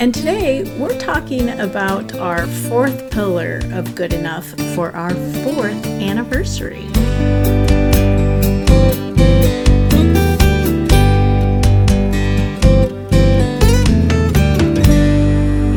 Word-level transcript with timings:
And 0.00 0.14
today 0.14 0.62
we're 0.78 0.98
talking 0.98 1.60
about 1.60 2.16
our 2.16 2.46
fourth 2.46 3.10
pillar 3.10 3.60
of 3.72 3.94
good 3.94 4.14
enough 4.14 4.46
for 4.74 4.92
our 4.96 5.10
fourth 5.44 5.84
anniversary. 5.84 6.84
Hey 6.84 6.92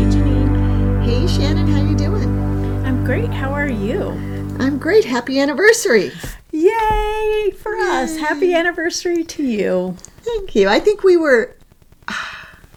Janine, 0.08 1.04
Hey 1.04 1.28
Shannon, 1.28 1.68
how 1.68 1.82
you 1.82 1.98
doing? 1.98 2.86
I'm 2.86 3.04
great. 3.04 3.30
How 3.30 3.52
are 3.52 3.68
you? 3.68 4.12
I'm 4.58 4.80
great. 4.80 5.04
Happy 5.04 5.38
anniversary. 5.38 6.14
Yay 6.54 7.52
for 7.58 7.76
us! 7.76 8.16
Happy 8.16 8.54
anniversary 8.54 9.26
to 9.26 9.44
you. 9.44 9.98
Thank 10.22 10.56
you. 10.56 10.70
I 10.70 10.80
think 10.80 11.04
we 11.04 11.18
were 11.18 11.58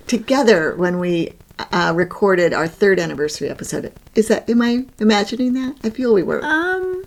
together 0.06 0.74
when 0.76 0.98
we 0.98 1.32
uh, 1.58 1.92
recorded 1.94 2.52
our 2.52 2.68
third 2.68 2.98
anniversary 2.98 3.48
episode. 3.48 3.92
Is 4.14 4.28
that 4.28 4.48
am 4.48 4.62
I 4.62 4.86
imagining 4.98 5.54
that? 5.54 5.76
I 5.82 5.90
feel 5.90 6.12
we 6.12 6.22
were. 6.22 6.42
Um, 6.44 7.04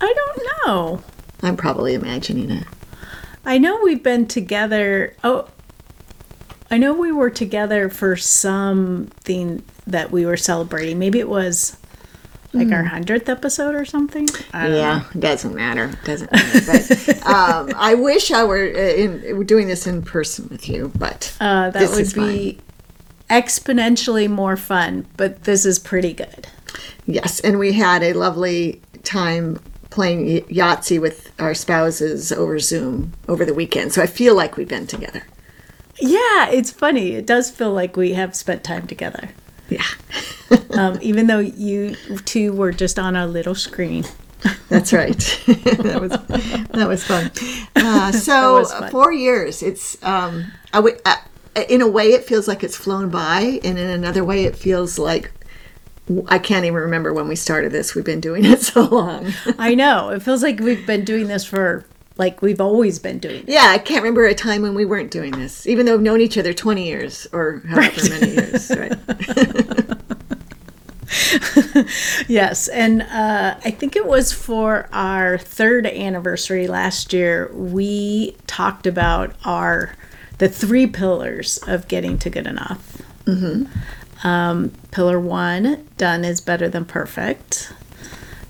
I 0.00 0.12
don't 0.14 0.66
know. 0.66 1.02
I'm 1.42 1.56
probably 1.56 1.94
imagining 1.94 2.50
it. 2.50 2.66
I 3.44 3.58
know 3.58 3.80
we've 3.82 4.02
been 4.02 4.26
together. 4.26 5.14
Oh, 5.22 5.48
I 6.70 6.78
know 6.78 6.92
we 6.94 7.12
were 7.12 7.30
together 7.30 7.88
for 7.88 8.16
something 8.16 9.62
that 9.86 10.10
we 10.10 10.26
were 10.26 10.36
celebrating. 10.36 10.98
Maybe 10.98 11.20
it 11.20 11.28
was 11.28 11.76
like 12.56 12.72
our 12.72 12.84
hundredth 12.84 13.28
episode 13.28 13.74
or 13.74 13.84
something. 13.84 14.26
Don't 14.26 14.52
know. 14.70 14.76
Yeah, 14.76 15.04
doesn't 15.18 15.54
matter. 15.54 15.92
Doesn't 16.04 16.30
matter. 16.32 16.60
But 16.66 17.26
um, 17.26 17.72
I 17.76 17.94
wish 17.94 18.30
I 18.30 18.44
were 18.44 18.64
uh, 18.74 18.78
in, 18.78 19.44
doing 19.46 19.68
this 19.68 19.86
in 19.86 20.02
person 20.02 20.48
with 20.50 20.68
you, 20.68 20.90
but 20.96 21.36
Uh, 21.40 21.70
that 21.70 21.90
would 21.90 22.14
be 22.14 22.58
exponentially 23.30 24.28
more 24.28 24.56
fun. 24.56 25.06
But 25.16 25.44
this 25.44 25.64
is 25.66 25.78
pretty 25.78 26.12
good. 26.12 26.46
Yes, 27.06 27.40
and 27.40 27.58
we 27.58 27.72
had 27.72 28.02
a 28.02 28.12
lovely 28.12 28.80
time 29.04 29.60
playing 29.90 30.26
y- 30.26 30.44
Yahtzee 30.48 31.00
with 31.00 31.30
our 31.40 31.54
spouses 31.54 32.32
over 32.32 32.58
Zoom 32.58 33.12
over 33.28 33.44
the 33.44 33.54
weekend. 33.54 33.92
So 33.92 34.02
I 34.02 34.06
feel 34.06 34.34
like 34.34 34.56
we've 34.56 34.68
been 34.68 34.86
together. 34.86 35.22
Yeah, 35.98 36.50
it's 36.50 36.70
funny. 36.70 37.12
It 37.12 37.24
does 37.26 37.50
feel 37.50 37.72
like 37.72 37.96
we 37.96 38.12
have 38.12 38.36
spent 38.36 38.62
time 38.62 38.86
together, 38.86 39.30
Yeah, 39.70 39.84
um, 40.70 40.98
even 41.02 41.26
though 41.26 41.38
you 41.38 41.94
two 42.24 42.52
were 42.52 42.72
just 42.72 42.98
on 42.98 43.16
a 43.16 43.26
little 43.26 43.54
screen. 43.54 44.04
that's 44.68 44.92
right. 44.92 45.16
that 45.46 45.98
was 46.00 46.10
that 46.10 46.86
was 46.88 47.02
fun. 47.04 47.30
Uh, 47.74 48.12
so 48.12 48.58
was 48.58 48.72
fun. 48.72 48.90
four 48.90 49.12
years. 49.12 49.62
It's 49.62 50.02
um, 50.04 50.52
I 50.72 50.78
w- 50.78 50.96
uh, 51.04 51.16
in 51.68 51.80
a 51.80 51.88
way 51.88 52.08
it 52.12 52.24
feels 52.24 52.46
like 52.46 52.62
it's 52.62 52.76
flown 52.76 53.08
by, 53.10 53.60
and 53.64 53.78
in 53.78 53.88
another 53.90 54.24
way 54.24 54.44
it 54.44 54.54
feels 54.56 54.98
like 54.98 55.32
I 56.28 56.38
can't 56.38 56.64
even 56.64 56.80
remember 56.80 57.12
when 57.12 57.26
we 57.28 57.34
started 57.34 57.72
this. 57.72 57.94
We've 57.94 58.04
been 58.04 58.20
doing 58.20 58.44
it 58.44 58.60
so 58.72 58.82
long. 58.82 59.32
I 59.58 59.74
know. 59.74 60.10
It 60.10 60.22
feels 60.22 60.42
like 60.42 60.60
we've 60.60 60.86
been 60.86 61.04
doing 61.04 61.26
this 61.26 61.44
for 61.44 61.84
like 62.18 62.40
we've 62.42 62.60
always 62.60 62.98
been 62.98 63.18
doing. 63.18 63.42
it. 63.42 63.48
Yeah, 63.48 63.66
I 63.70 63.78
can't 63.78 64.02
remember 64.02 64.26
a 64.26 64.34
time 64.34 64.62
when 64.62 64.74
we 64.74 64.84
weren't 64.84 65.10
doing 65.10 65.32
this, 65.32 65.66
even 65.66 65.86
though 65.86 65.92
we've 65.92 66.02
known 66.02 66.20
each 66.20 66.38
other 66.38 66.52
20 66.52 66.86
years 66.86 67.26
or 67.32 67.62
however 67.68 68.08
many 68.10 68.32
years. 68.32 68.70
Right. 68.70 68.92
Yes, 72.28 72.68
and 72.68 73.02
uh, 73.02 73.56
I 73.64 73.70
think 73.70 73.96
it 73.96 74.06
was 74.06 74.32
for 74.32 74.88
our 74.92 75.38
third 75.38 75.86
anniversary 75.86 76.66
last 76.66 77.12
year. 77.12 77.50
We 77.52 78.36
talked 78.46 78.86
about 78.86 79.34
our 79.44 79.94
the 80.38 80.48
three 80.48 80.86
pillars 80.86 81.58
of 81.66 81.88
getting 81.88 82.18
to 82.18 82.30
good 82.30 82.46
enough. 82.46 83.00
Mm-hmm. 83.24 84.26
Um, 84.26 84.72
pillar 84.90 85.20
one: 85.20 85.88
done 85.96 86.24
is 86.24 86.40
better 86.40 86.68
than 86.68 86.84
perfect. 86.84 87.72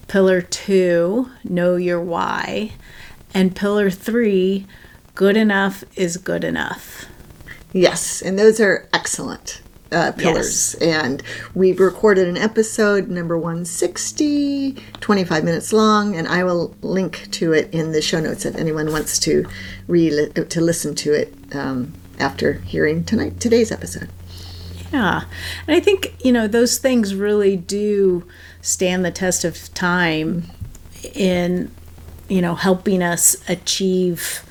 Pillar 0.09 0.41
two: 0.41 1.31
know 1.45 1.77
your 1.77 2.01
why, 2.01 2.73
and 3.35 3.55
pillar 3.55 3.91
three: 3.91 4.67
good 5.15 5.37
enough 5.37 5.85
is 5.97 6.17
good 6.17 6.45
enough. 6.45 7.07
Yes, 7.73 8.23
and 8.23 8.39
those 8.39 8.61
are 8.61 8.89
excellent 8.93 9.61
uh, 9.93 10.13
pillars. 10.13 10.75
And 10.75 11.23
we've 11.55 11.81
recorded 11.81 12.29
an 12.29 12.37
episode, 12.37 13.09
number 13.09 13.37
160, 13.37 14.77
25 15.01 15.45
minutes 15.45 15.73
long, 15.73 16.17
and 16.17 16.27
I 16.27 16.45
will 16.45 16.75
link 16.83 17.29
to 17.33 17.53
it 17.53 17.73
in 17.73 17.93
the 17.93 18.03
show 18.03 18.21
notes 18.21 18.45
if 18.45 18.57
anyone 18.57 18.91
wants 18.91 19.19
to 19.21 19.47
re- 19.87 20.31
to 20.31 20.61
listen 20.61 20.95
to 20.97 21.13
it 21.13 21.33
um, 21.55 21.93
after 22.19 22.55
hearing 22.55 23.05
tonight 23.05 23.41
today's 23.41 23.71
episode. 23.71 24.09
Yeah. 24.93 25.23
And 25.67 25.77
I 25.77 25.81
think, 25.81 26.15
you 26.25 26.33
know, 26.33 26.47
those 26.47 26.79
things 26.79 27.15
really 27.15 27.57
do 27.57 28.27
stand 28.63 29.05
the 29.05 29.11
test 29.11 29.45
of 29.45 29.73
time 29.75 30.45
in, 31.15 31.71
you 32.29 32.41
know, 32.41 32.55
helping 32.55 33.03
us 33.03 33.37
achieve 33.49 34.45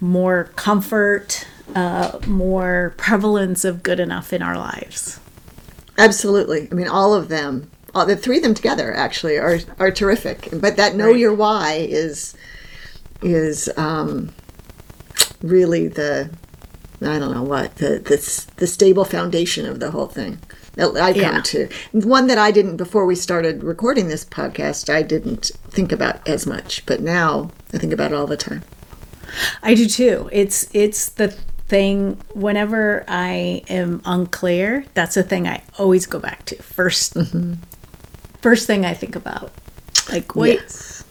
more 0.00 0.44
comfort, 0.56 1.46
uh, 1.74 2.18
more 2.26 2.94
prevalence 2.96 3.64
of 3.64 3.82
good 3.82 4.00
enough 4.00 4.32
in 4.32 4.42
our 4.42 4.56
lives. 4.56 5.20
Absolutely. 5.98 6.68
I 6.70 6.74
mean, 6.74 6.88
all 6.88 7.14
of 7.14 7.28
them, 7.28 7.70
all, 7.94 8.06
the 8.06 8.16
three 8.16 8.36
of 8.38 8.42
them 8.42 8.54
together 8.54 8.92
actually 8.94 9.36
are 9.38 9.58
are 9.78 9.90
terrific. 9.90 10.48
But 10.52 10.76
that 10.76 10.94
know 10.94 11.06
Right. 11.06 11.18
your 11.18 11.34
why 11.34 11.86
is 11.88 12.34
is 13.22 13.68
um, 13.76 14.30
really 15.42 15.88
the 15.88 16.30
I 17.02 17.18
don't 17.18 17.32
know 17.34 17.42
what 17.42 17.76
the 17.76 17.98
the 17.98 18.46
the 18.56 18.66
stable 18.66 19.04
foundation 19.04 19.66
of 19.66 19.80
the 19.80 19.90
whole 19.90 20.06
thing. 20.06 20.38
That 20.74 20.94
I 20.96 21.12
come 21.14 21.22
Yeah. 21.36 21.40
to 21.40 21.68
one 21.92 22.26
that 22.26 22.36
I 22.38 22.50
didn't 22.50 22.76
before 22.76 23.06
we 23.06 23.14
started 23.14 23.64
recording 23.64 24.08
this 24.08 24.24
podcast. 24.24 24.92
I 24.92 25.02
didn't 25.02 25.50
think 25.70 25.90
about 25.92 26.26
as 26.28 26.46
much, 26.46 26.84
but 26.86 27.00
now 27.00 27.50
I 27.72 27.78
think 27.78 27.92
about 27.94 28.12
it 28.12 28.14
all 28.14 28.26
the 28.26 28.36
time. 28.36 28.62
I 29.62 29.74
do 29.74 29.86
too. 29.86 30.28
It's 30.32 30.68
it's 30.74 31.08
the 31.08 31.34
thing 31.68 32.20
whenever 32.34 33.04
I 33.08 33.62
am 33.68 34.00
unclear, 34.04 34.84
that's 34.94 35.14
the 35.16 35.22
thing 35.22 35.48
I 35.48 35.62
always 35.78 36.06
go 36.06 36.18
back 36.18 36.44
to 36.46 36.56
1st 36.56 37.58
First 38.40 38.66
thing 38.66 38.84
I 38.84 38.94
think 38.94 39.16
about. 39.16 39.50
Like, 40.10 40.36
wait, 40.36 40.60
Yes. 40.60 41.04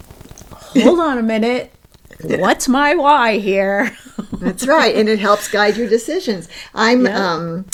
hold 0.83 0.99
on 0.99 1.17
a 1.17 1.23
minute. 1.23 1.71
What's 2.21 2.67
my 2.69 2.95
why 2.95 3.39
here? 3.39 3.95
That's 4.39 4.65
right, 4.65 4.95
and 4.95 5.09
it 5.09 5.19
helps 5.19 5.49
guide 5.49 5.75
your 5.75 5.89
decisions. 5.89 6.47
I'm 6.73 7.05
Yeah. 7.05 7.33
um, 7.33 7.65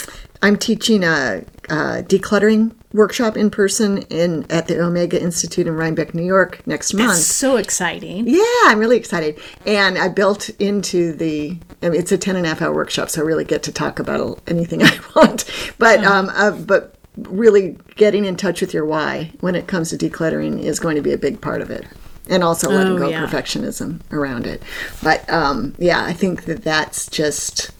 I'm 0.42 0.58
teaching 0.58 1.04
a, 1.04 1.44
a 1.70 2.02
decluttering 2.02 2.72
workshop 2.94 3.38
in 3.38 3.50
person 3.50 4.00
in 4.10 4.46
at 4.50 4.68
the 4.68 4.80
Omega 4.82 5.22
Institute 5.22 5.68
in 5.68 5.74
Rhinebeck, 5.76 6.14
New 6.14 6.24
York, 6.26 6.66
next 6.68 6.94
month. 6.94 7.18
so 7.18 7.58
exciting. 7.58 8.28
Yeah, 8.28 8.44
I'm 8.66 8.80
really 8.80 8.98
excited, 8.98 9.40
and 9.66 9.98
I 9.98 10.08
built 10.10 10.50
into 10.60 11.14
the. 11.14 11.58
I 11.84 11.90
mean, 11.90 12.00
it's 12.00 12.12
a 12.12 12.18
ten 12.18 12.36
and 12.36 12.46
a 12.46 12.50
half 12.50 12.62
hour 12.62 12.74
workshop, 12.74 13.10
so 13.10 13.22
I 13.22 13.26
really 13.26 13.46
get 13.46 13.64
to 13.64 13.72
talk 13.72 14.00
about 14.00 14.40
anything 14.48 14.84
I 14.84 15.00
want. 15.16 15.46
But 15.78 16.04
um, 16.04 16.30
uh, 16.34 16.52
but 16.52 16.96
really 17.18 17.78
getting 17.98 18.24
in 18.26 18.36
touch 18.38 18.62
with 18.62 18.74
your 18.74 18.86
why 18.86 19.32
when 19.42 19.54
it 19.54 19.68
comes 19.68 19.90
to 19.90 19.98
decluttering 19.98 20.62
is 20.64 20.80
going 20.80 20.96
to 20.96 21.02
be 21.02 21.12
a 21.12 21.18
big 21.18 21.42
part 21.42 21.62
of 21.62 21.70
it, 21.70 21.86
and 22.30 22.44
also 22.44 22.70
letting 22.70 22.94
Oh, 22.94 23.00
go 23.00 23.10
yeah. 23.10 23.26
perfectionism 23.26 24.00
around 24.12 24.48
it. 24.48 24.62
But 25.04 25.30
um, 25.30 25.76
yeah, 25.78 26.04
I 26.04 26.14
think 26.14 26.46
that 26.46 26.64
that's 26.64 27.08
just 27.08 27.72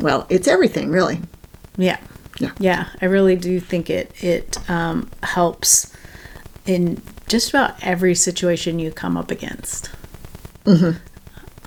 well, 0.00 0.26
it's 0.30 0.48
everything 0.48 0.90
really. 0.90 1.20
Yeah. 1.76 1.98
Yeah. 2.40 2.52
Yeah. 2.58 2.88
I 3.00 3.04
really 3.04 3.36
do 3.36 3.60
think 3.60 3.88
it 3.88 4.12
it 4.22 4.58
um, 4.68 5.08
helps 5.22 5.94
in 6.66 7.00
just 7.28 7.50
about 7.50 7.74
every 7.82 8.14
situation 8.14 8.80
you 8.80 8.90
come 8.90 9.16
up 9.16 9.30
against. 9.30 9.90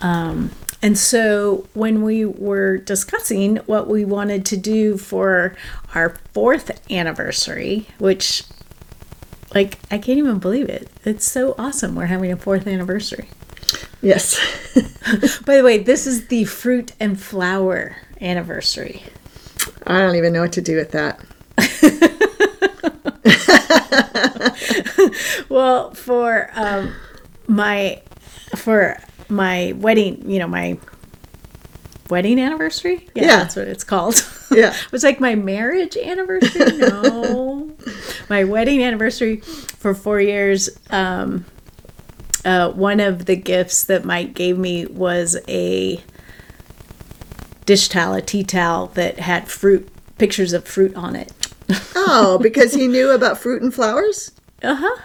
Um, 0.02 0.52
and 0.81 0.98
so 0.98 1.66
when 1.74 2.04
we 2.04 2.25
were 2.25 2.78
discussing 2.78 3.58
what 3.68 3.88
we 3.88 4.04
wanted 4.04 4.46
to 4.48 4.58
do 4.58 4.98
for 4.98 5.56
our 5.96 6.18
fourth 6.34 6.92
anniversary, 6.92 7.88
which 8.00 8.44
like 9.56 9.80
I 9.92 9.98
can't 9.98 10.18
even 10.18 10.40
believe 10.40 10.68
it. 10.68 10.90
It's 11.06 11.26
so 11.26 11.56
awesome. 11.58 11.96
We're 11.96 12.08
having 12.08 12.31
a 12.31 12.38
fourth 12.38 12.68
anniversary. 12.68 13.30
Yes. 14.02 14.38
By 15.46 15.58
the 15.58 15.64
way, 15.64 15.78
this 15.78 16.06
is 16.06 16.28
the 16.28 16.44
fruit 16.44 16.92
and 17.00 17.19
flower 17.19 17.96
anniversary. 18.19 19.04
I 19.85 20.00
don't 20.00 20.15
even 20.15 20.33
know 20.33 20.41
what 20.41 20.53
to 20.53 20.62
do 20.62 20.77
with 20.77 20.91
that. 20.91 21.19
well, 25.50 25.94
for 25.94 26.50
um, 26.53 26.94
my 27.47 28.01
for 28.56 28.97
my 29.30 29.74
wedding, 29.77 30.30
you 30.30 30.39
know, 30.39 30.47
my 30.47 30.77
wedding 32.09 32.39
anniversary. 32.39 33.07
Yeah, 33.15 33.24
Yeah. 33.24 33.38
that's 33.38 33.56
what 33.56 33.68
it's 33.68 33.83
called. 33.83 34.25
Yeah. 34.53 34.71
it 34.71 34.85
was 34.91 35.01
like 35.03 35.19
my 35.19 35.33
marriage 35.33 35.97
anniversary. 35.97 36.77
No, 36.77 37.71
my 38.30 38.44
wedding 38.44 38.83
anniversary 38.83 39.38
for 39.38 39.95
four 39.95 40.21
years. 40.21 40.69
Um, 40.91 41.45
uh, 42.45 42.69
one 42.71 43.00
of 43.00 43.25
the 43.25 43.35
gifts 43.35 43.85
that 43.85 44.06
Mike 44.06 44.35
gave 44.35 44.59
me 44.59 44.85
was 44.85 45.35
a 45.47 46.00
dish 47.65 47.88
towel, 47.89 48.13
a 48.13 48.21
tea 48.21 48.44
towel 48.44 48.88
that 48.88 49.19
had 49.19 49.48
fruit 49.48 49.88
pictures 50.18 50.54
of 50.54 50.65
fruit 50.68 50.95
on 50.95 51.15
it. 51.15 51.31
Oh, 51.95 52.38
because 52.42 52.74
he 52.74 52.88
knew 52.88 53.12
about 53.12 53.38
fruit 53.38 53.62
and 53.62 53.74
flowers? 53.74 54.31
Uh 54.62 54.75
huh. 54.75 55.01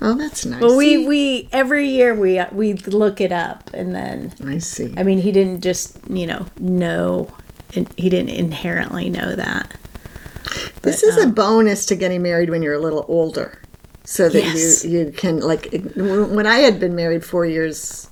Oh, 0.00 0.14
that's 0.18 0.44
nice. 0.44 0.60
Well, 0.60 0.76
we 0.76 1.06
we 1.06 1.48
every 1.52 1.88
year 1.88 2.14
we 2.14 2.40
we 2.52 2.74
look 2.74 3.20
it 3.20 3.32
up, 3.32 3.70
and 3.72 3.94
then 3.94 4.32
I 4.44 4.58
see. 4.58 4.92
I 4.96 5.02
mean 5.02 5.18
he 5.18 5.32
didn't 5.32 5.60
just 5.62 5.98
you 6.10 6.26
know 6.26 6.46
know, 6.58 7.32
and 7.74 7.88
he 7.96 8.10
didn't 8.10 8.30
inherently 8.30 9.08
know 9.08 9.34
that. 9.34 9.74
This 10.82 11.02
is 11.02 11.16
a 11.16 11.26
bonus 11.26 11.86
to 11.86 11.96
getting 11.96 12.22
married 12.22 12.50
when 12.50 12.62
you're 12.62 12.74
a 12.74 12.78
little 12.78 13.06
older, 13.08 13.58
so 14.04 14.28
that 14.28 14.42
Yes. 14.44 14.84
you 14.84 14.98
you 15.06 15.12
can 15.12 15.40
like. 15.40 15.68
When 15.96 16.46
I 16.46 16.56
had 16.58 16.78
been 16.78 16.94
married 16.94 17.24
four 17.24 17.46
years, 17.46 18.08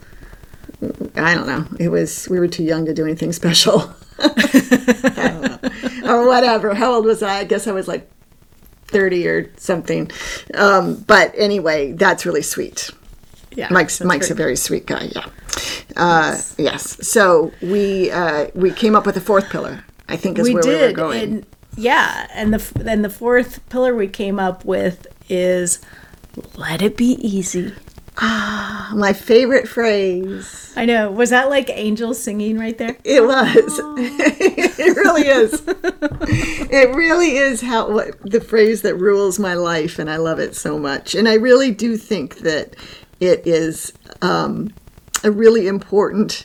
I 1.17 1.35
don't 1.35 1.47
know. 1.47 1.67
It 1.79 1.89
was 1.89 2.29
we 2.29 2.39
were 2.39 2.49
too 2.49 2.65
young 2.65 2.87
to 2.87 2.95
do 2.95 3.05
anything 3.05 3.33
special. 3.33 3.93
I 4.19 5.39
don't 5.41 6.03
know. 6.03 6.15
or 6.15 6.27
whatever. 6.27 6.75
How 6.75 6.95
old 6.95 7.05
was 7.05 7.23
I? 7.23 7.41
I 7.41 7.45
guess 7.45 7.67
I 7.67 7.73
was 7.73 7.89
like 7.89 8.11
thirty 8.87 9.27
or 9.29 9.51
something. 9.57 10.11
Um, 10.55 10.97
but 11.07 11.33
anyway, 11.37 11.93
that's 11.93 12.27
really 12.27 12.43
sweet. 12.43 12.91
Yeah, 13.55 13.69
Mike's 13.71 14.01
Mike's 14.03 14.31
a 14.31 14.35
very 14.35 14.57
sweet 14.57 14.87
guy. 14.87 15.11
Yeah. 15.15 15.27
Uh, 15.97 16.39
yes. 16.59 17.07
So 17.07 17.53
we 17.61 18.11
uh, 18.11 18.49
we 18.55 18.71
came 18.73 18.97
up 18.97 19.07
with 19.07 19.17
a 19.17 19.21
fourth 19.21 19.51
pillar. 19.51 19.85
I 20.09 20.17
think 20.17 20.39
is 20.39 20.45
we 20.45 20.55
where 20.55 20.63
we 20.65 20.73
were 20.73 20.79
did, 20.89 20.97
going. 20.97 21.23
and 21.23 21.47
yeah, 21.77 22.27
and 22.35 22.53
the 22.53 22.79
then 22.79 23.03
the 23.03 23.11
fourth 23.11 23.67
pillar 23.69 23.95
we 23.95 24.09
came 24.09 24.39
up 24.39 24.65
with 24.65 25.07
is 25.29 25.81
let 26.57 26.83
it 26.83 26.97
be 26.97 27.13
easy. 27.27 27.73
My 28.21 29.15
favorite 29.15 29.67
phrase. 29.67 30.73
I 30.77 30.85
know. 30.85 31.11
Was 31.11 31.31
that 31.31 31.49
like 31.49 31.71
angels 31.71 32.23
singing 32.23 32.59
right 32.59 32.77
there? 32.77 32.97
It 33.05 33.25
was. 33.25 33.55
it 33.99 34.97
really 34.97 35.29
is. 35.29 35.63
it 35.67 36.95
really 36.95 37.37
is 37.37 37.63
how 37.63 37.91
what, 37.91 38.21
the 38.23 38.41
phrase 38.41 38.83
that 38.83 38.97
rules 38.97 39.39
my 39.39 39.55
life, 39.55 39.99
and 39.99 40.11
I 40.11 40.17
love 40.17 40.39
it 40.39 40.55
so 40.55 40.79
much. 40.79 41.15
And 41.15 41.27
I 41.27 41.35
really 41.35 41.71
do 41.71 41.97
think 41.97 42.39
that 42.39 42.77
it 43.21 43.47
is 43.47 43.93
um, 44.21 44.73
a 45.25 45.31
really 45.31 45.67
important 45.67 46.45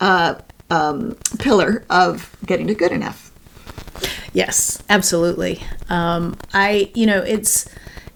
uh, 0.00 0.34
um, 0.70 1.16
pillar 1.38 1.84
of 1.88 2.36
getting 2.44 2.66
to 2.66 2.74
good 2.74 2.92
enough. 2.92 3.32
Yes, 4.34 4.82
absolutely. 4.90 5.62
Um, 5.88 6.36
I, 6.52 6.90
you 6.94 7.06
know, 7.06 7.22
it's 7.22 7.66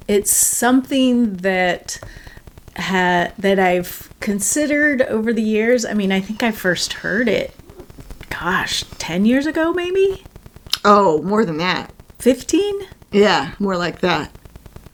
it's 0.09 0.31
something 0.31 1.37
that 1.39 1.99
ha- 2.83 3.33
that 3.39 3.59
I've 3.59 4.11
considered 4.21 5.03
over 5.03 5.33
the 5.33 5.43
years. 5.43 5.85
I 5.85 5.95
mean, 5.95 6.13
I 6.13 6.21
think 6.21 6.43
I 6.43 6.51
first 6.53 6.93
heard 6.95 7.29
it, 7.29 7.55
gosh, 8.31 8.85
ten 8.99 9.25
years 9.25 9.47
ago, 9.47 9.73
maybe 9.73 10.25
Oh, 10.85 11.23
more 11.23 11.45
than 11.45 11.59
that. 11.59 11.93
fifteen. 12.19 12.75
Yeah, 13.11 13.53
more 13.59 13.77
like 13.77 14.01
that. 14.01 14.31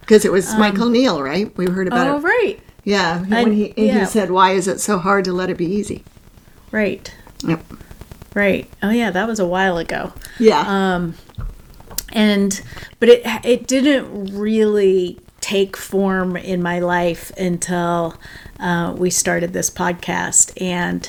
Because 0.00 0.24
it 0.24 0.32
was 0.32 0.54
Michael 0.56 0.88
Neill, 0.88 1.22
right? 1.22 1.54
We 1.56 1.66
heard 1.66 1.86
about 1.86 2.06
Oh, 2.08 2.16
it. 2.16 2.22
right, 2.22 2.60
Yeah, 2.84 3.20
when 3.20 3.32
And- 3.32 3.54
he, 3.54 3.74
yeah. 3.76 4.00
he 4.00 4.04
said, 4.06 4.30
"Why 4.30 4.52
is 4.52 4.66
it 4.66 4.80
so 4.80 4.98
hard 4.98 5.24
to 5.26 5.32
let 5.32 5.50
it 5.50 5.56
be 5.58 5.66
easy?" 5.66 6.02
right, 6.72 7.12
Yep. 7.46 7.62
right. 8.34 8.68
Oh, 8.82 8.90
yeah, 8.90 9.10
that 9.10 9.26
was 9.28 9.38
a 9.38 9.46
while 9.46 9.76
ago. 9.78 10.12
Yeah. 10.38 10.64
Um, 10.66 11.14
and 12.12 12.60
but 13.00 13.08
it 13.10 13.22
it 13.44 13.66
didn't 13.66 14.34
really 14.34 15.18
take 15.48 15.78
form 15.78 16.36
in 16.36 16.62
my 16.62 16.78
life 16.78 17.30
until 17.38 18.14
uh, 18.60 18.94
we 18.98 19.08
started 19.08 19.54
this 19.54 19.70
podcast. 19.70 20.52
And 20.60 21.08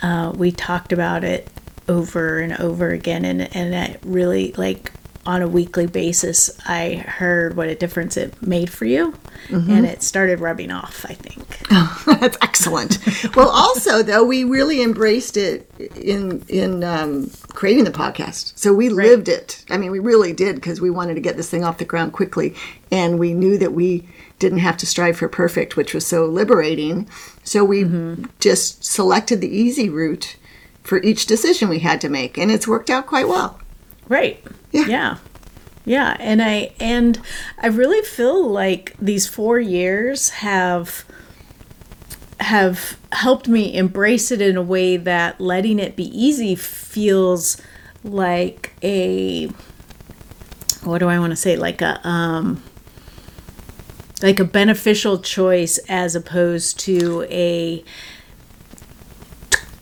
uh, 0.00 0.32
we 0.34 0.52
talked 0.52 0.90
about 0.90 1.22
it 1.22 1.48
over 1.86 2.38
and 2.38 2.54
over 2.54 2.92
again. 2.92 3.26
And 3.26 3.54
and 3.54 3.74
it 3.74 4.00
really 4.02 4.52
like 4.56 4.90
on 5.28 5.42
a 5.42 5.48
weekly 5.48 5.86
basis 5.86 6.50
I 6.66 7.04
heard 7.06 7.54
what 7.56 7.68
a 7.68 7.74
difference 7.74 8.16
it 8.16 8.40
made 8.42 8.70
for 8.70 8.86
you 8.86 9.14
and 9.50 9.86
it 9.86 10.02
started 10.02 10.40
rubbing 10.40 10.70
off 10.72 11.06
I 11.08 11.14
think 11.14 11.58
That's 12.20 12.38
excellent. 12.40 12.98
well, 13.36 13.50
also 13.50 14.02
though, 14.02 14.24
we 14.24 14.42
really 14.44 14.82
embraced 14.82 15.36
it 15.36 15.70
in 15.96 16.42
in 16.48 16.82
um, 16.82 17.30
creating 17.48 17.84
the 17.84 17.90
podcast. 17.90 18.58
So 18.58 18.72
we 18.72 18.88
lived 18.88 19.28
it. 19.28 19.64
I 19.68 19.76
mean, 19.76 19.90
we 19.90 19.98
really 19.98 20.32
did 20.32 20.56
because 20.56 20.80
we 20.80 20.90
wanted 20.90 21.14
to 21.14 21.20
get 21.20 21.36
this 21.36 21.50
thing 21.50 21.64
off 21.64 21.78
the 21.78 21.84
ground 21.84 22.14
quickly, 22.14 22.54
and 22.90 23.18
we 23.18 23.34
knew 23.34 23.58
that 23.58 23.72
we 23.72 24.08
didn't 24.38 24.58
have 24.58 24.76
to 24.78 24.86
strive 24.86 25.18
for 25.18 25.28
perfect, 25.28 25.76
which 25.76 25.92
was 25.92 26.06
so 26.06 26.24
liberating. 26.24 27.08
So 27.44 27.64
we 27.64 27.84
just 28.40 28.84
selected 28.84 29.40
the 29.40 29.54
easy 29.54 29.88
route 29.88 30.36
for 30.82 31.02
each 31.02 31.26
decision 31.26 31.68
we 31.68 31.80
had 31.80 32.00
to 32.00 32.08
make, 32.08 32.38
and 32.38 32.50
it's 32.50 32.66
worked 32.66 32.88
out 32.88 33.06
quite 33.06 33.28
well. 33.28 33.60
Right. 34.08 34.42
Yeah. 34.72 34.86
Yeah. 34.86 35.16
Yeah. 35.84 36.16
And 36.20 36.42
I 36.42 36.72
and 36.80 37.20
I 37.58 37.68
really 37.68 38.02
feel 38.02 38.46
like 38.48 38.94
these 39.00 39.26
four 39.26 39.58
years 39.58 40.30
have 40.30 41.04
have 42.40 42.98
helped 43.12 43.48
me 43.48 43.74
embrace 43.76 44.30
it 44.30 44.40
in 44.40 44.56
a 44.56 44.62
way 44.62 44.96
that 44.96 45.40
letting 45.40 45.78
it 45.78 45.96
be 45.96 46.04
easy 46.04 46.54
feels 46.54 47.60
like 48.04 48.74
a 48.82 49.50
what 50.84 50.98
do 50.98 51.08
I 51.08 51.18
want 51.18 51.32
to 51.32 51.36
say? 51.36 51.56
Like 51.56 51.82
a 51.82 52.06
um 52.06 52.62
like 54.22 54.40
a 54.40 54.44
beneficial 54.44 55.18
choice 55.18 55.78
as 55.88 56.14
opposed 56.14 56.78
to 56.80 57.26
a 57.30 57.84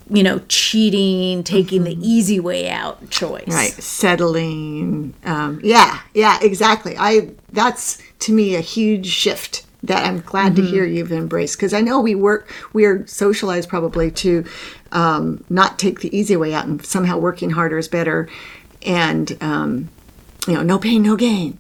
you 0.09 0.23
know 0.23 0.41
cheating 0.49 1.43
taking 1.43 1.85
the 1.85 1.97
easy 2.01 2.41
way 2.41 2.69
out 2.69 3.11
choice. 3.11 3.49
Right 3.49 3.73
settling 3.73 5.15
um, 5.25 5.61
yeah 5.63 6.01
yeah 6.15 6.39
exactly. 6.43 6.97
I 6.99 7.31
that's 7.53 7.99
to 8.21 8.33
me 8.33 8.55
a 8.55 8.61
huge 8.61 9.07
shift 9.07 9.67
that 9.83 10.05
i'm 10.05 10.21
glad 10.21 10.57
to 10.57 10.63
hear 10.63 10.85
you've 10.85 11.13
embraced 11.13 11.57
because 11.57 11.73
i 11.73 11.81
know 11.81 12.01
we 12.01 12.15
work 12.15 12.51
we 12.73 12.85
are 12.85 13.07
socialized 13.07 13.69
probably 13.69 14.11
to 14.11 14.45
um, 14.93 15.45
not 15.51 15.79
take 15.79 16.01
the 16.01 16.17
easy 16.17 16.37
way 16.37 16.55
out 16.55 16.67
and 16.67 16.85
somehow 16.85 17.19
working 17.19 17.51
harder 17.51 17.79
is 17.79 17.87
better 17.89 18.29
and 18.83 19.37
um, 19.41 19.89
you 20.49 20.55
know 20.55 20.63
no 20.63 20.79
pain 20.79 21.03
no 21.03 21.17
gain 21.17 21.59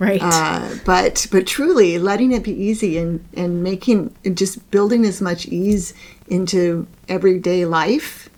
right. 0.00 0.20
Uh, 0.20 0.68
but 0.84 1.28
but 1.30 1.46
truly 1.46 1.98
letting 1.98 2.32
it 2.32 2.42
be 2.42 2.52
easy 2.52 2.98
and 2.98 3.24
and 3.36 3.62
making 3.62 4.12
and 4.24 4.36
just 4.36 4.68
building 4.72 5.04
as 5.04 5.20
much 5.20 5.46
ease 5.46 5.94
into 6.26 6.88
everyday 7.08 7.64
life 7.64 8.28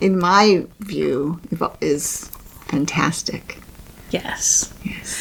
in 0.00 0.18
my 0.18 0.66
view 0.80 1.40
is 1.80 2.28
fantastic. 2.66 3.58
Yes. 4.10 4.72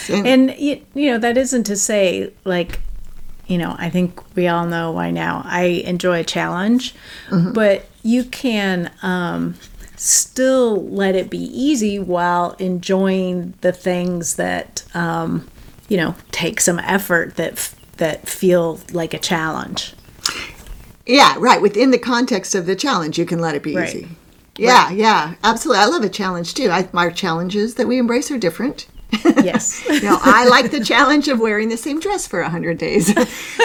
And, 0.10 0.28
and 0.28 0.56
you, 0.58 0.82
you 0.94 1.12
know 1.12 1.18
that 1.20 1.38
isn't 1.38 1.64
to 1.66 1.78
say 1.78 2.34
like 2.44 2.82
you 3.48 3.58
know 3.58 3.76
i 3.78 3.90
think 3.90 4.22
we 4.36 4.48
all 4.48 4.66
know 4.66 4.92
why 4.92 5.12
now. 5.12 5.44
I 5.46 5.64
enjoy 5.86 6.22
a 6.22 6.24
challenge 6.24 6.94
but 7.54 7.86
you 8.04 8.24
can 8.26 8.92
um 9.02 9.56
still 9.96 10.84
let 10.88 11.16
it 11.16 11.30
be 11.30 11.38
easy 11.38 12.00
while 12.00 12.54
enjoying 12.54 13.54
the 13.62 13.72
things 13.72 14.36
that 14.36 14.84
um 14.94 15.48
you 15.92 15.98
know 15.98 16.16
take 16.32 16.62
some 16.62 16.80
effort 16.80 17.36
that 17.36 17.54
f- 17.54 17.76
that 17.98 18.18
feel 18.28 18.80
like 18.94 19.14
a 19.14 19.20
challenge 19.20 19.94
yeah 21.06 21.36
right 21.40 21.62
within 21.62 21.92
the 21.92 21.98
context 22.00 22.56
of 22.56 22.66
the 22.66 22.76
challenge 22.76 23.18
you 23.20 23.26
can 23.26 23.40
let 23.40 23.56
it 23.56 23.64
be 23.64 23.76
Right. 23.76 23.96
easy 23.96 24.08
yeah 24.58 24.90
yeah 24.92 25.36
absolutely 25.44 25.82
i 25.84 25.86
love 25.88 26.04
a 26.04 26.10
challenge 26.10 26.54
too 26.54 26.70
I, 26.70 26.88
our 26.94 27.12
challenges 27.12 27.76
that 27.76 27.88
we 27.88 27.98
embrace 27.98 28.32
are 28.32 28.38
different 28.38 28.88
yes 29.44 29.84
you 29.90 30.04
know, 30.04 30.18
I 30.22 30.48
like 30.48 30.72
the 30.72 30.82
challenge 30.84 31.28
of 31.28 31.38
wearing 31.42 31.68
the 31.68 31.76
same 31.76 32.00
dress 32.00 32.26
for 32.28 32.42
100 32.42 32.78
days. 32.78 33.14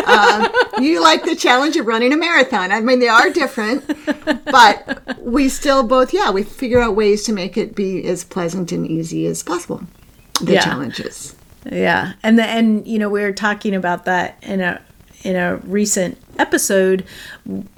Um, 0.06 0.49
you 0.80 1.00
like 1.02 1.23
the 1.25 1.35
challenge 1.37 1.76
of 1.76 1.87
running 1.87 2.12
a 2.12 2.16
marathon. 2.16 2.71
I 2.71 2.80
mean, 2.80 2.99
they 3.00 3.09
are 3.09 3.28
different, 3.30 3.85
but 4.45 5.16
we 5.21 5.49
still 5.49 5.83
both, 5.85 6.12
yeah, 6.12 6.30
we 6.30 6.42
figure 6.45 6.80
out 6.80 6.95
ways 6.97 7.23
to 7.25 7.33
make 7.33 7.56
it 7.56 7.75
be 7.75 8.04
as 8.06 8.23
pleasant 8.25 8.71
and 8.73 8.87
easy 8.87 9.26
as 9.26 9.42
possible. 9.42 9.83
The 10.40 10.54
Yeah. 10.54 10.61
challenges. 10.64 11.35
Yeah, 11.71 12.13
and 12.23 12.39
the, 12.39 12.45
and 12.45 12.87
you 12.87 12.99
know 12.99 13.09
we 13.09 13.23
were 13.23 13.33
talking 13.33 13.75
about 13.75 14.05
that 14.05 14.39
in 14.43 14.61
a 14.61 14.81
in 15.23 15.37
a 15.37 15.57
recent 15.57 16.19
episode 16.39 17.05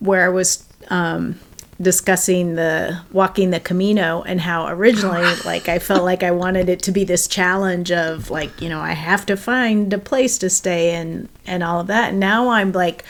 where 0.00 0.26
I 0.26 0.28
was 0.28 0.66
um, 0.88 1.38
discussing 1.80 2.56
the 2.56 3.00
walking 3.12 3.50
the 3.50 3.60
Camino 3.60 4.22
and 4.22 4.40
how 4.40 4.66
originally, 4.68 5.34
like, 5.44 5.68
I 5.68 5.78
felt 5.78 6.04
like 6.04 6.22
I 6.22 6.30
wanted 6.30 6.68
it 6.68 6.82
to 6.82 6.92
be 6.92 7.04
this 7.04 7.26
challenge 7.28 7.92
of, 7.92 8.30
like, 8.30 8.60
you 8.60 8.68
know, 8.68 8.80
I 8.80 8.92
have 8.92 9.26
to 9.26 9.36
find 9.36 9.92
a 9.92 9.98
place 9.98 10.38
to 10.38 10.50
stay 10.50 10.94
and, 10.94 11.28
and 11.46 11.62
all 11.62 11.80
of 11.80 11.86
that. 11.86 12.10
And 12.10 12.20
now 12.20 12.48
I'm 12.50 12.72
like 12.72 13.04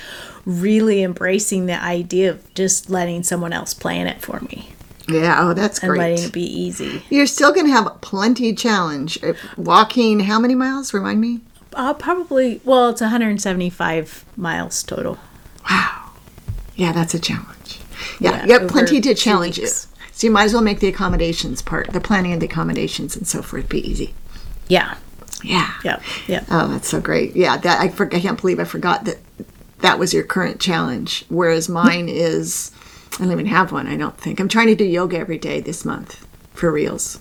really 0.45 1.03
embracing 1.03 1.67
the 1.67 1.83
idea 1.83 2.31
of 2.31 2.55
just 2.55 2.91
letting 2.91 3.23
someone 3.23 3.53
else 3.53 3.75
plan 3.75 4.07
it 4.07 4.23
for 4.23 4.41
me 4.41 4.73
Yeah, 5.09 5.39
oh, 5.41 5.55
that's 5.55 5.79
and 5.79 5.97
letting 5.97 6.17
great. 6.17 6.27
it 6.27 6.33
be 6.33 6.43
easy. 6.43 7.03
You're 7.11 7.27
still 7.27 7.53
going 7.53 7.67
to 7.67 7.73
have 7.73 8.01
plenty 8.01 8.55
challenge. 8.55 9.23
Uh, 9.23 9.35
Walking 9.57 10.21
how 10.21 10.39
many 10.39 10.55
miles? 10.55 10.93
Remind 10.93 11.21
me. 11.21 11.41
Uh, 11.73 11.95
probably, 11.95 12.61
well, 12.65 12.91
it's 12.91 13.01
175 13.01 14.25
miles 14.37 14.83
total. 14.83 15.19
Wow. 15.69 16.13
Yeah, 16.77 16.93
that's 16.93 17.15
a 17.15 17.19
challenge. 17.19 17.81
Yeah, 18.21 18.31
Yeah, 18.31 18.47
you 18.47 18.57
over 18.57 18.69
plenty 18.69 19.01
to 19.01 19.15
challenge 19.15 19.59
you. 19.59 19.67
So 19.67 20.27
you 20.27 20.31
might 20.31 20.45
as 20.45 20.53
well 20.53 20.63
make 20.63 20.81
the 20.81 20.89
accommodations 20.89 21.63
part, 21.63 21.93
the 21.93 22.01
planning 22.01 22.33
and 22.33 22.43
the 22.43 22.47
accommodations 22.47 23.17
and 23.17 23.27
so 23.27 23.43
forth 23.43 23.69
be 23.69 23.89
easy. 23.89 24.15
Yeah. 24.69 24.97
Yeah. 25.45 25.73
Yeah. 25.85 26.01
Yeah. 26.27 26.45
Oh, 26.51 26.69
that's 26.69 26.89
so 26.89 27.01
great. 27.01 27.37
Yeah, 27.37 27.57
that 27.59 27.81
I, 27.81 27.89
for, 27.89 28.07
I 28.13 28.21
can't 28.21 28.41
believe 28.41 28.59
I 28.59 28.65
forgot 28.65 29.05
that 29.05 29.19
that 29.81 29.99
was 29.99 30.13
your 30.13 30.25
current 30.25 30.61
challenge. 30.61 31.25
Whereas 31.29 31.69
mine 31.69 32.09
is, 32.09 32.73
I 33.15 33.25
don't 33.25 33.33
even 33.33 33.47
have 33.47 33.73
one. 33.73 33.87
I 33.87 33.97
don't 33.97 34.17
think. 34.17 34.39
I'm 34.41 34.49
trying 34.49 34.69
to 34.69 34.75
do 34.77 34.85
yoga 34.85 35.19
every 35.19 35.39
day 35.39 35.61
this 35.61 35.85
month 35.85 36.25
for 36.55 36.71
reals. 36.71 37.19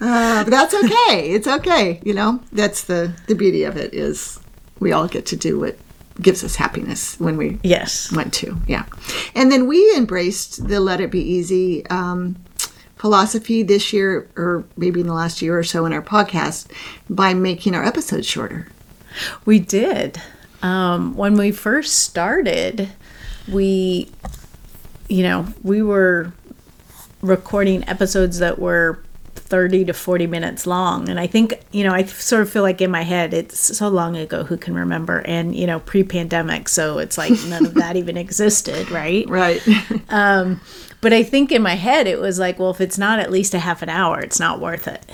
Uh, 0.00 0.44
but 0.44 0.50
that's 0.50 0.74
okay. 0.74 1.30
It's 1.30 1.46
okay. 1.48 2.00
You 2.04 2.14
know, 2.14 2.40
that's 2.52 2.84
the 2.84 3.12
the 3.26 3.34
beauty 3.34 3.64
of 3.64 3.76
it 3.76 3.92
is 3.94 4.38
we 4.78 4.92
all 4.92 5.08
get 5.08 5.26
to 5.26 5.36
do 5.36 5.58
what 5.58 5.76
gives 6.20 6.42
us 6.44 6.54
happiness 6.56 7.18
when 7.20 7.36
we 7.36 7.58
Yes. 7.62 8.12
went 8.12 8.32
to. 8.34 8.56
Yeah. 8.66 8.84
And 9.34 9.50
then 9.52 9.66
we 9.66 9.94
embraced 9.96 10.68
the 10.68 10.80
let 10.80 11.00
it 11.00 11.10
be 11.10 11.20
easy 11.20 11.86
um, 11.88 12.36
philosophy 12.96 13.62
this 13.62 13.92
year, 13.92 14.28
or 14.36 14.64
maybe 14.76 15.00
in 15.00 15.06
the 15.06 15.14
last 15.14 15.42
year 15.42 15.58
or 15.58 15.64
so 15.64 15.84
in 15.86 15.92
our 15.92 16.02
podcast, 16.02 16.70
by 17.10 17.34
making 17.34 17.74
our 17.74 17.84
episodes 17.84 18.26
shorter. 18.26 18.68
We 19.44 19.58
did. 19.58 20.20
Um, 20.62 21.16
when 21.16 21.36
we 21.36 21.52
first 21.52 22.00
started, 22.00 22.88
we, 23.50 24.10
you 25.08 25.22
know, 25.22 25.46
we 25.62 25.82
were 25.82 26.32
recording 27.22 27.88
episodes 27.88 28.38
that 28.38 28.58
were 28.58 29.02
30 29.34 29.86
to 29.86 29.94
40 29.94 30.26
minutes 30.26 30.66
long. 30.66 31.08
And 31.08 31.18
I 31.18 31.26
think, 31.26 31.54
you 31.72 31.84
know, 31.84 31.92
I 31.92 32.04
sort 32.04 32.42
of 32.42 32.50
feel 32.50 32.62
like 32.62 32.80
in 32.80 32.90
my 32.90 33.02
head, 33.02 33.32
it's 33.32 33.76
so 33.78 33.88
long 33.88 34.16
ago, 34.16 34.44
who 34.44 34.56
can 34.56 34.74
remember? 34.74 35.20
And, 35.20 35.56
you 35.56 35.66
know, 35.66 35.80
pre 35.80 36.04
pandemic. 36.04 36.68
So 36.68 36.98
it's 36.98 37.16
like 37.16 37.32
none 37.46 37.64
of 37.64 37.74
that 37.74 37.96
even 37.96 38.16
existed, 38.16 38.90
right? 38.90 39.26
Right. 39.38 39.62
um, 40.10 40.60
But 41.00 41.12
I 41.12 41.22
think 41.22 41.52
in 41.52 41.62
my 41.62 41.76
head, 41.76 42.06
it 42.06 42.20
was 42.20 42.38
like, 42.38 42.58
well, 42.58 42.70
if 42.70 42.80
it's 42.80 42.98
not 42.98 43.20
at 43.20 43.30
least 43.30 43.54
a 43.54 43.60
half 43.60 43.82
an 43.82 43.88
hour, 43.88 44.20
it's 44.20 44.40
not 44.40 44.60
worth 44.60 44.88
it. 44.88 45.04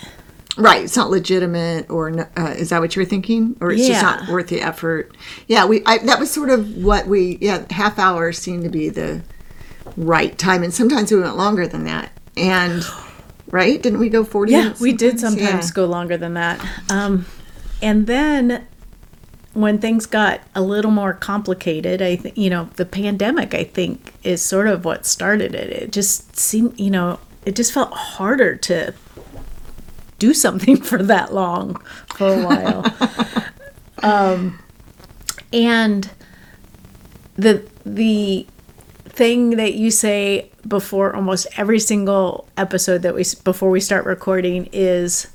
Right. 0.56 0.84
It's 0.84 0.96
not 0.96 1.10
legitimate, 1.10 1.90
or 1.90 2.10
uh, 2.36 2.54
is 2.56 2.70
that 2.70 2.80
what 2.80 2.94
you 2.94 3.02
were 3.02 3.06
thinking? 3.06 3.56
Or 3.60 3.72
it's 3.72 3.86
just 3.86 4.02
not 4.02 4.28
worth 4.28 4.48
the 4.48 4.60
effort. 4.60 5.16
Yeah. 5.46 5.66
We 5.66 5.82
I, 5.86 5.98
that 5.98 6.18
was 6.18 6.30
sort 6.30 6.50
of 6.50 6.76
what 6.76 7.06
we 7.06 7.38
yeah 7.40 7.64
half 7.70 7.98
hour 7.98 8.32
seemed 8.32 8.64
to 8.64 8.70
be 8.70 8.88
the 8.88 9.22
right 9.96 10.36
time, 10.38 10.62
and 10.62 10.72
sometimes 10.72 11.12
we 11.12 11.20
went 11.20 11.36
longer 11.36 11.66
than 11.66 11.84
that. 11.84 12.10
And 12.36 12.84
right, 13.48 13.80
didn't 13.82 13.98
we 13.98 14.08
go 14.08 14.24
forty? 14.24 14.52
Yeah, 14.52 14.62
minutes 14.62 14.80
we 14.80 14.92
did 14.92 15.20
sometimes 15.20 15.68
Yeah. 15.68 15.74
go 15.74 15.84
longer 15.84 16.16
than 16.16 16.34
that. 16.34 16.64
Um, 16.90 17.26
and 17.82 18.06
then 18.06 18.66
when 19.52 19.78
things 19.78 20.06
got 20.06 20.40
a 20.56 20.60
little 20.62 20.90
more 20.90 21.12
complicated, 21.12 22.02
I 22.02 22.16
think, 22.16 22.36
you 22.36 22.50
know, 22.50 22.70
the 22.74 22.84
pandemic, 22.84 23.54
I 23.54 23.62
think, 23.62 24.12
is 24.24 24.42
sort 24.42 24.66
of 24.66 24.84
what 24.84 25.06
started 25.06 25.54
it. 25.54 25.70
It 25.70 25.92
just 25.92 26.36
seemed, 26.36 26.78
you 26.80 26.90
know, 26.90 27.20
it 27.46 27.54
just 27.54 27.72
felt 27.72 27.92
harder 27.92 28.56
to 28.56 28.94
do 30.18 30.34
something 30.34 30.76
for 30.82 31.02
that 31.02 31.32
long 31.32 31.76
for 32.14 32.28
a 32.28 32.44
while. 32.44 32.84
um, 34.02 34.58
and 35.52 36.10
the, 37.36 37.66
the, 37.84 38.46
thing 39.14 39.50
that 39.50 39.74
you 39.74 39.92
say 39.92 40.50
before 40.66 41.14
almost 41.14 41.46
every 41.56 41.78
single 41.78 42.48
episode 42.56 43.02
that 43.02 43.14
we 43.14 43.24
before 43.44 43.70
we 43.70 43.78
start 43.78 44.04
recording 44.04 44.68
is 44.72 45.28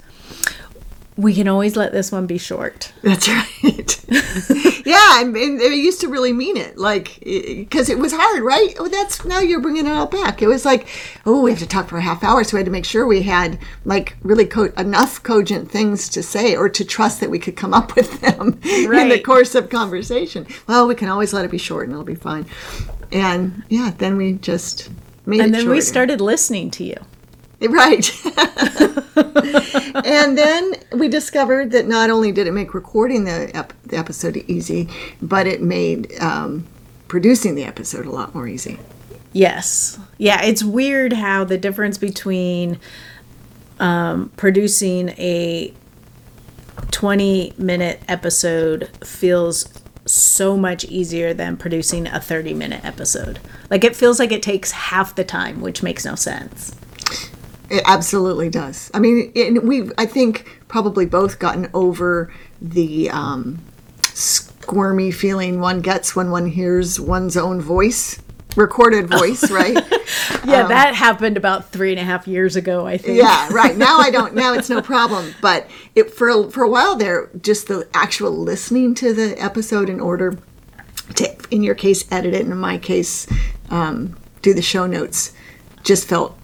we 1.15 1.33
can 1.33 1.47
always 1.47 1.75
let 1.75 1.91
this 1.91 2.11
one 2.11 2.25
be 2.25 2.37
short. 2.37 2.91
That's 3.03 3.29
right. 3.63 3.98
yeah, 4.85 5.21
and, 5.21 5.35
and 5.35 5.59
they 5.59 5.75
used 5.75 6.01
to 6.01 6.07
really 6.07 6.33
mean 6.33 6.57
it, 6.57 6.77
like 6.77 7.19
because 7.21 7.89
it 7.89 7.99
was 7.99 8.13
hard, 8.13 8.43
right? 8.43 8.75
Oh, 8.79 8.87
that's 8.87 9.25
now 9.25 9.39
you're 9.39 9.61
bringing 9.61 9.85
it 9.85 9.91
all 9.91 10.07
back. 10.07 10.41
It 10.41 10.47
was 10.47 10.65
like, 10.65 10.87
oh, 11.25 11.41
we 11.41 11.51
have 11.51 11.59
to 11.59 11.67
talk 11.67 11.89
for 11.89 11.97
a 11.97 12.01
half 12.01 12.23
hour, 12.23 12.43
so 12.43 12.55
we 12.55 12.59
had 12.59 12.65
to 12.65 12.71
make 12.71 12.85
sure 12.85 13.05
we 13.05 13.23
had 13.23 13.59
like 13.85 14.17
really 14.23 14.45
co- 14.45 14.73
enough 14.77 15.21
cogent 15.23 15.69
things 15.71 16.09
to 16.09 16.23
say, 16.23 16.55
or 16.55 16.69
to 16.69 16.83
trust 16.83 17.19
that 17.19 17.29
we 17.29 17.39
could 17.39 17.55
come 17.55 17.73
up 17.73 17.95
with 17.95 18.19
them 18.21 18.59
in 18.63 19.09
the 19.09 19.21
course 19.23 19.55
of 19.55 19.69
conversation. 19.69 20.47
Well, 20.67 20.87
we 20.87 20.95
can 20.95 21.09
always 21.09 21.33
let 21.33 21.45
it 21.45 21.51
be 21.51 21.57
short, 21.57 21.85
and 21.85 21.93
it'll 21.93 22.05
be 22.05 22.15
fine. 22.15 22.45
And 23.11 23.63
yeah, 23.69 23.91
then 23.97 24.17
we 24.17 24.33
just 24.33 24.89
made 25.25 25.41
And 25.41 25.53
then 25.53 25.69
we 25.69 25.81
started 25.81 26.21
listening 26.21 26.71
to 26.71 26.83
you. 26.83 26.97
Right. 27.69 28.09
and 30.05 30.37
then 30.37 30.73
we 30.93 31.09
discovered 31.09 31.71
that 31.71 31.87
not 31.87 32.09
only 32.09 32.31
did 32.31 32.47
it 32.47 32.53
make 32.53 32.73
recording 32.73 33.25
the, 33.25 33.51
ep- 33.53 33.73
the 33.83 33.97
episode 33.97 34.37
easy, 34.47 34.87
but 35.21 35.45
it 35.45 35.61
made 35.61 36.17
um, 36.21 36.65
producing 37.09 37.55
the 37.55 37.65
episode 37.65 38.05
a 38.05 38.11
lot 38.11 38.33
more 38.33 38.47
easy. 38.47 38.79
Yes. 39.33 39.99
Yeah, 40.17 40.41
it's 40.43 40.63
weird 40.63 41.13
how 41.13 41.43
the 41.43 41.57
difference 41.57 41.97
between 41.97 42.79
um, 43.79 44.31
producing 44.37 45.09
a 45.09 45.73
20 46.91 47.53
minute 47.57 48.01
episode 48.07 48.89
feels 49.03 49.67
so 50.05 50.57
much 50.57 50.85
easier 50.85 51.33
than 51.33 51.55
producing 51.57 52.07
a 52.07 52.19
30 52.19 52.53
minute 52.53 52.83
episode. 52.83 53.39
Like 53.69 53.83
it 53.83 53.95
feels 53.95 54.17
like 54.19 54.31
it 54.31 54.41
takes 54.41 54.71
half 54.71 55.15
the 55.15 55.23
time, 55.23 55.61
which 55.61 55.83
makes 55.83 56.05
no 56.05 56.15
sense. 56.15 56.75
It 57.69 57.83
absolutely 57.85 58.49
does. 58.49 58.89
I 58.93 58.99
mean, 58.99 59.31
it, 59.35 59.63
we 59.63 59.89
I 59.97 60.05
think 60.05 60.61
probably 60.67 61.05
both 61.05 61.39
gotten 61.39 61.69
over 61.73 62.33
the 62.61 63.09
um, 63.09 63.59
squirmy 64.13 65.11
feeling 65.11 65.59
one 65.59 65.81
gets 65.81 66.15
when 66.15 66.31
one 66.31 66.47
hears 66.47 66.99
one's 66.99 67.37
own 67.37 67.61
voice, 67.61 68.21
recorded 68.55 69.07
voice, 69.07 69.49
right? 69.51 69.75
Yeah, 70.45 70.67
that 70.67 70.95
happened 70.95 71.37
about 71.37 71.71
three 71.71 71.91
and 71.91 71.99
a 71.99 72.03
half 72.03 72.27
years 72.27 72.55
ago, 72.55 72.87
I 72.87 72.97
think. 72.97 73.17
yeah 73.17 73.47
right 73.51 73.77
now 73.77 73.99
i 73.99 74.09
don't 74.09 74.33
now 74.33 74.53
it's 74.53 74.69
no 74.69 74.81
problem 74.93 75.33
but 75.41 75.69
it 75.95 76.11
for 76.11 76.29
a, 76.29 76.49
for 76.49 76.63
a 76.63 76.69
while 76.69 76.95
there 76.95 77.29
just 77.41 77.67
the 77.67 77.87
actual 77.93 78.31
listening 78.31 78.95
to 78.95 79.13
the 79.13 79.39
episode 79.41 79.89
in 79.89 79.99
order 79.99 80.37
to 81.15 81.35
in 81.51 81.61
your 81.63 81.75
case 81.75 82.05
edit 82.11 82.33
it 82.33 82.41
and 82.41 82.51
in 82.51 82.57
my 82.57 82.77
case 82.77 83.27
um, 83.69 84.17
do 84.41 84.53
the 84.53 84.61
show 84.61 84.87
notes 84.87 85.33
just 85.83 86.07
felt 86.07 86.38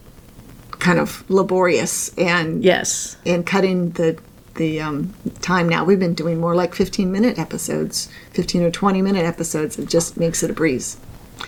kind 0.80 1.00
of 1.00 1.24
laborious 1.30 2.10
and 2.18 2.64
Yes. 2.64 3.18
and 3.26 3.46
cutting 3.46 3.92
the 3.92 4.18
the 4.56 4.80
um, 4.80 5.14
time 5.42 5.68
now. 5.68 5.84
We've 5.84 6.00
been 6.00 6.14
doing 6.14 6.40
more 6.40 6.56
like 6.56 6.74
15 6.74 7.12
minute 7.12 7.38
episodes 7.38 8.08
15 8.32 8.64
or 8.64 8.72
20 8.72 9.02
minute 9.02 9.26
episodes. 9.26 9.78
It 9.78 9.90
just 9.90 10.16
makes 10.18 10.44
it 10.44 10.50
a 10.50 10.54
breeze. 10.54 10.98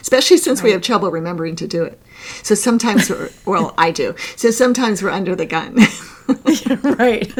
Especially 0.01 0.35
since 0.37 0.61
we 0.61 0.71
have 0.71 0.81
trouble 0.81 1.09
remembering 1.09 1.55
to 1.57 1.67
do 1.67 1.83
it. 1.83 1.97
So 2.43 2.53
sometimes 2.55 3.09
we're, 3.09 3.29
well 3.45 3.73
i 3.77 3.91
do. 3.91 4.13
So 4.35 4.51
sometimes 4.51 5.01
we're 5.01 5.11
under 5.11 5.35
the 5.35 5.45
gun. 5.45 5.77
Right. 6.97 7.31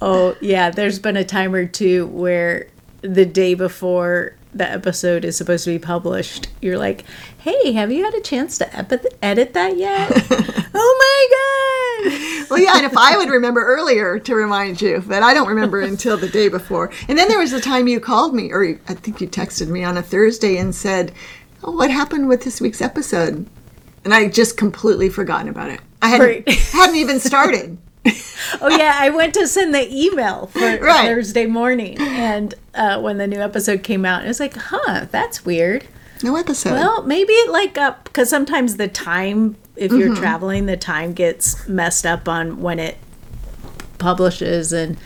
oh, 0.00 0.36
yeah. 0.40 0.70
There's 0.70 0.98
been 0.98 1.16
a 1.16 1.24
time 1.24 1.54
or 1.54 1.66
two 1.66 2.06
where 2.08 2.68
the 3.02 3.24
day 3.24 3.54
before 3.54 4.34
the 4.54 4.70
episode 4.70 5.24
is 5.24 5.36
supposed 5.36 5.64
to 5.64 5.70
be 5.70 5.78
published, 5.78 6.48
you're 6.60 6.78
like, 6.78 7.04
hey, 7.38 7.72
have 7.72 7.90
you 7.90 8.04
had 8.04 8.14
a 8.14 8.20
chance 8.20 8.58
to 8.58 8.76
epi- 8.76 9.08
edit 9.22 9.54
that 9.54 9.76
yet? 9.78 10.10
oh 10.74 10.96
my 12.04 12.08
God. 12.08 12.50
well 12.50 12.58
yeah 12.58 12.76
and 12.76 12.84
if 12.86 12.96
i 12.96 13.16
would 13.16 13.28
remember 13.28 13.64
earlier 13.64 14.18
to 14.18 14.34
remind 14.34 14.80
you 14.82 15.02
but 15.06 15.22
i 15.22 15.32
don't 15.32 15.46
remember 15.48 15.80
until 15.80 16.16
the 16.16 16.28
day 16.28 16.48
before 16.48 16.90
and 17.08 17.16
then 17.16 17.28
there 17.28 17.38
was 17.38 17.52
a 17.52 17.60
time 17.60 17.86
you 17.86 18.00
called 18.00 18.34
me 18.34 18.50
or 18.50 18.64
i 18.88 18.94
think 18.94 19.20
you 19.20 19.28
texted 19.28 19.68
me 19.68 19.84
on 19.84 19.96
a 19.96 20.02
thursday 20.02 20.56
and 20.56 20.74
said 20.74 21.12
oh, 21.62 21.70
what 21.70 21.90
happened 21.90 22.28
with 22.28 22.42
this 22.42 22.60
week's 22.60 22.80
episode 22.82 23.46
and 24.04 24.12
i 24.12 24.28
just 24.28 24.56
completely 24.56 25.08
forgotten 25.08 25.48
about 25.48 25.70
it 25.70 25.80
i 26.02 26.08
hadn't, 26.08 26.26
Right. 26.26 26.48
hadn't 26.48 26.96
even 26.96 27.20
started 27.20 27.78
Oh, 28.60 28.68
yeah. 28.68 28.96
I 29.00 29.08
went 29.10 29.34
to 29.34 29.46
send 29.48 29.74
the 29.74 29.88
email 29.90 30.46
for 30.48 30.58
Right. 30.80 31.06
Thursday 31.06 31.46
morning. 31.46 31.96
And 32.00 32.54
uh, 32.74 33.00
when 33.00 33.16
the 33.18 33.26
new 33.26 33.40
episode 33.40 33.82
came 33.82 34.04
out, 34.04 34.24
it 34.24 34.28
was 34.28 34.40
like, 34.40 34.54
huh, 34.56 35.06
that's 35.10 35.44
weird. 35.44 35.86
no 36.22 36.36
episode 36.36 36.72
Well, 36.72 37.02
maybe 37.02 37.32
it 37.32 37.50
like 37.50 37.78
up 37.78 38.04
because 38.04 38.28
sometimes 38.28 38.76
the 38.76 38.88
time, 38.88 39.56
if 39.76 39.90
you're 39.92 40.14
traveling, 40.14 40.66
the 40.66 40.76
time 40.76 41.12
gets 41.14 41.66
messed 41.66 42.04
up 42.04 42.28
on 42.28 42.60
when 42.60 42.78
it 42.78 42.98
publishes, 43.98 44.72
and 44.72 44.96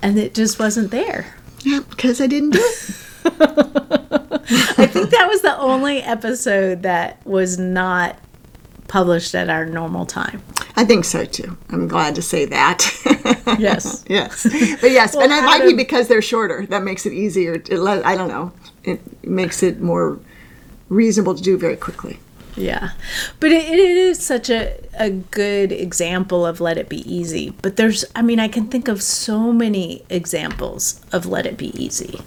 and 0.00 0.18
it 0.18 0.32
just 0.34 0.58
wasn't 0.58 0.90
there. 0.90 1.34
yeah 1.64 1.80
because 1.90 2.20
i 2.20 2.26
didn't 2.26 2.50
do 2.50 2.60
it 2.60 2.96
I 4.80 4.86
think 4.86 5.10
that 5.10 5.26
was 5.28 5.42
the 5.42 5.56
only 5.58 6.00
episode 6.00 6.82
that 6.82 7.24
was 7.26 7.58
not 7.58 8.16
published 8.88 9.34
at 9.34 9.48
our 9.48 9.64
normal 9.66 10.06
time. 10.06 10.42
I 10.76 10.84
think 10.84 11.04
so 11.04 11.24
too. 11.24 11.56
I'm 11.70 11.86
glad 11.88 12.14
to 12.16 12.22
say 12.22 12.44
that. 12.46 12.84
Yes. 13.58 14.04
yes, 14.08 14.42
but 14.80 14.90
yes, 14.90 15.14
Well, 15.16 15.24
and 15.24 15.32
it 15.32 15.42
might 15.42 15.64
be 15.64 15.72
because 15.72 16.06
they're 16.06 16.20
shorter. 16.20 16.66
That 16.66 16.82
makes 16.82 17.06
it 17.06 17.14
easier. 17.14 17.56
To 17.56 17.80
let, 17.80 18.04
I 18.04 18.14
don't 18.14 18.28
know. 18.28 18.52
It 18.84 19.00
makes 19.24 19.62
it 19.62 19.80
more 19.80 20.20
reasonable 20.90 21.34
to 21.34 21.42
do 21.42 21.56
very 21.56 21.76
quickly. 21.76 22.20
Yeah. 22.56 22.90
But 23.40 23.52
it, 23.52 23.64
it 23.70 23.78
is 23.78 24.22
such 24.24 24.50
a, 24.50 24.78
a 24.98 25.10
good 25.10 25.72
example 25.72 26.44
of 26.44 26.60
let 26.60 26.76
it 26.76 26.88
be 26.88 27.00
easy. 27.10 27.50
But 27.62 27.76
there's, 27.76 28.04
I 28.14 28.20
mean, 28.22 28.38
I 28.38 28.48
can 28.48 28.66
think 28.66 28.86
of 28.88 29.02
so 29.02 29.50
many 29.52 30.04
examples 30.10 31.00
of 31.10 31.24
let 31.24 31.46
it 31.46 31.56
be 31.56 31.68
easy. 31.82 32.20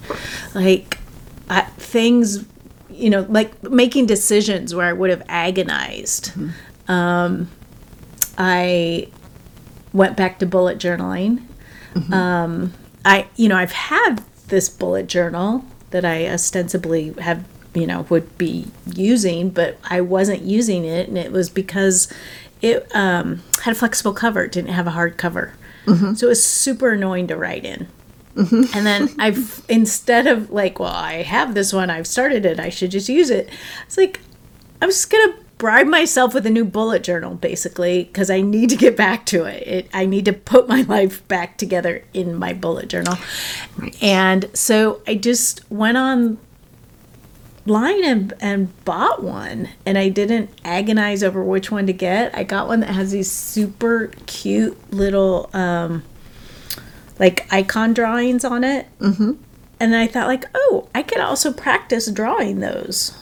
Like 0.54 0.98
I, 1.48 1.62
things, 1.78 2.44
you 2.94 3.10
know, 3.10 3.26
like 3.28 3.62
making 3.62 4.06
decisions 4.06 4.74
where 4.74 4.86
I 4.86 4.92
would 4.92 5.10
have 5.10 5.22
agonized. 5.28 6.32
Um, 6.88 7.48
I 8.38 9.08
went 9.92 10.16
back 10.16 10.38
to 10.38 10.46
bullet 10.46 10.78
journaling. 10.78 11.42
Um, 12.12 12.72
I, 13.04 13.26
you 13.36 13.48
know, 13.48 13.56
I've 13.56 13.72
had 13.72 14.22
this 14.48 14.68
bullet 14.70 15.06
journal 15.06 15.64
that 15.90 16.04
I 16.04 16.26
ostensibly 16.28 17.12
have, 17.20 17.44
you 17.74 17.86
know, 17.86 18.06
would 18.08 18.38
be 18.38 18.66
using, 18.94 19.50
but 19.50 19.76
I 19.90 20.00
wasn't 20.00 20.42
using 20.42 20.84
it, 20.86 21.08
and 21.08 21.18
it 21.18 21.32
was 21.32 21.50
because 21.50 22.10
it 22.62 22.86
um, 22.94 23.42
had 23.62 23.72
a 23.72 23.74
flexible 23.74 24.14
cover, 24.14 24.46
didn't 24.46 24.70
have 24.72 24.86
a 24.86 24.90
hard 24.92 25.16
cover, 25.18 25.54
so 26.16 26.26
it 26.26 26.30
was 26.30 26.42
super 26.44 26.90
annoying 26.90 27.26
to 27.26 27.36
write 27.36 27.64
in. 27.64 27.88
And 28.36 28.86
then 28.86 29.10
I've 29.18 29.64
instead 29.68 30.26
of 30.26 30.50
like, 30.50 30.78
well, 30.78 30.94
I 30.94 31.22
have 31.22 31.54
this 31.54 31.72
one, 31.72 31.90
I've 31.90 32.06
started 32.06 32.46
it, 32.46 32.58
I 32.58 32.68
should 32.68 32.90
just 32.90 33.08
use 33.08 33.30
it. 33.30 33.48
It's 33.86 33.96
like 33.96 34.20
I'm 34.80 34.88
just 34.88 35.10
gonna 35.10 35.34
bribe 35.62 35.86
myself 35.86 36.34
with 36.34 36.44
a 36.44 36.50
new 36.50 36.64
bullet 36.64 37.04
journal, 37.04 37.36
basically, 37.36 38.02
because 38.02 38.30
I 38.30 38.40
need 38.40 38.68
to 38.70 38.76
get 38.76 38.96
back 38.96 39.24
to 39.26 39.44
it. 39.44 39.62
it. 39.64 39.88
I 39.94 40.06
need 40.06 40.24
to 40.24 40.32
put 40.32 40.66
my 40.66 40.82
life 40.88 41.26
back 41.28 41.56
together 41.56 42.04
in 42.12 42.34
my 42.34 42.52
bullet 42.52 42.88
journal. 42.88 43.16
And 44.00 44.50
so 44.54 45.02
I 45.06 45.14
just 45.14 45.60
went 45.70 45.96
on 45.96 46.38
line 47.64 48.04
and, 48.04 48.34
and 48.40 48.84
bought 48.84 49.22
one 49.22 49.68
and 49.86 49.96
i 49.96 50.08
didn't 50.08 50.50
agonize 50.64 51.22
over 51.22 51.44
which 51.44 51.70
one 51.70 51.86
to 51.86 51.92
get 51.92 52.36
i 52.36 52.42
got 52.42 52.66
one 52.66 52.80
that 52.80 52.90
has 52.90 53.12
these 53.12 53.30
super 53.30 54.10
cute 54.26 54.76
little 54.92 55.48
um 55.52 56.02
like 57.18 57.46
icon 57.52 57.92
drawings 57.94 58.44
on 58.44 58.64
it 58.64 58.86
mm-hmm. 58.98 59.32
and 59.80 59.94
i 59.96 60.06
thought 60.06 60.26
like 60.26 60.44
oh 60.54 60.88
i 60.94 61.02
could 61.02 61.20
also 61.20 61.52
practice 61.52 62.10
drawing 62.10 62.60
those 62.60 63.16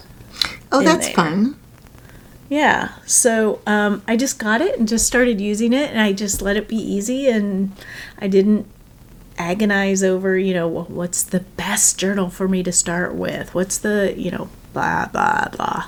Oh, 0.73 0.83
that's 0.85 1.07
there. 1.07 1.15
fun. 1.17 1.57
yeah. 2.49 2.93
So 3.05 3.61
um, 3.67 4.03
I 4.07 4.17
just 4.17 4.39
got 4.39 4.61
it 4.61 4.79
and 4.79 4.87
just 4.87 5.05
started 5.05 5.41
using 5.41 5.73
it, 5.73 5.91
and 5.91 6.01
I 6.01 6.13
just 6.13 6.41
let 6.41 6.57
it 6.57 6.69
be 6.69 6.77
easy, 6.77 7.29
and 7.29 7.73
I 8.19 8.29
didn't 8.29 8.67
agonize 9.37 10.05
over, 10.05 10.39
you 10.39 10.55
know, 10.55 10.69
wh- 10.71 10.89
what's 10.91 11.25
the 11.25 11.41
best 11.41 11.99
journal 11.99 12.31
for 12.31 12.47
me 12.47 12.63
to 12.63 12.71
start 12.71 13.17
with? 13.17 13.53
What's 13.53 13.79
the, 13.79 14.15
you 14.17 14.31
know, 14.31 14.49
blah 14.73 15.07
blah 15.07 15.49
blah. 15.49 15.87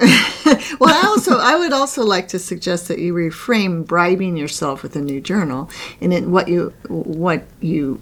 Well, 0.78 0.94
I 0.94 1.06
also 1.08 1.38
I 1.38 1.56
would 1.56 1.72
also 1.72 2.04
like 2.04 2.28
to 2.28 2.38
suggest 2.38 2.86
that 2.88 2.98
you 2.98 3.12
reframe 3.14 3.84
bribing 3.86 4.36
yourself 4.36 4.82
with 4.82 4.94
a 4.94 5.00
new 5.00 5.20
journal, 5.20 5.68
and 6.00 6.12
then 6.12 6.30
what 6.30 6.48
you 6.48 6.72
what 6.88 7.44
you 7.60 8.00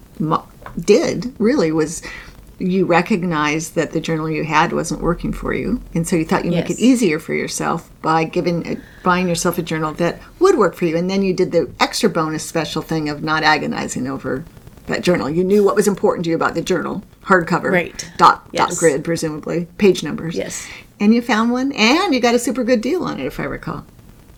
did 0.79 1.33
really 1.39 1.71
was 1.71 2.01
you 2.59 2.85
recognized 2.85 3.75
that 3.75 3.91
the 3.91 3.99
journal 3.99 4.29
you 4.29 4.43
had 4.43 4.73
wasn't 4.73 5.01
working 5.01 5.33
for 5.33 5.53
you, 5.53 5.81
and 5.93 6.07
so 6.07 6.15
you 6.15 6.23
thought 6.25 6.45
you'd 6.45 6.53
make 6.53 6.69
it 6.69 6.79
easier 6.79 7.17
for 7.19 7.33
yourself 7.33 7.89
by 8.01 8.23
giving 8.25 8.77
uh, 8.77 8.79
buying 9.03 9.27
yourself 9.27 9.57
a 9.57 9.61
journal 9.63 9.93
that 9.93 10.19
would 10.39 10.57
work 10.57 10.75
for 10.75 10.85
you, 10.85 10.95
and 10.97 11.09
then 11.09 11.23
you 11.23 11.33
did 11.33 11.51
the 11.51 11.71
extra 11.79 12.09
bonus 12.09 12.45
special 12.45 12.81
thing 12.81 13.09
of 13.09 13.23
not 13.23 13.41
agonizing 13.43 14.07
over 14.07 14.45
that 14.87 15.01
journal. 15.01 15.29
You 15.29 15.43
knew 15.43 15.63
what 15.63 15.75
was 15.75 15.87
important 15.87 16.25
to 16.25 16.29
you 16.29 16.35
about 16.35 16.53
the 16.53 16.61
journal, 16.61 17.03
hardcover, 17.23 17.71
Right. 17.71 18.11
dot 18.17 18.51
dot 18.53 18.75
grid, 18.77 19.03
presumably. 19.03 19.67
Page 19.77 20.03
numbers, 20.03 20.35
Yes. 20.35 20.67
And 20.99 21.13
you 21.13 21.21
found 21.21 21.51
one, 21.51 21.71
and 21.73 22.13
you 22.13 22.19
got 22.19 22.35
a 22.35 22.39
super 22.39 22.63
good 22.63 22.81
deal 22.81 23.03
on 23.03 23.19
it, 23.19 23.25
if 23.25 23.39
I 23.39 23.43
recall. 23.43 23.85